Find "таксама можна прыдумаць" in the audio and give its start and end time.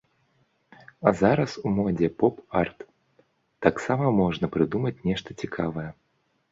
3.67-5.01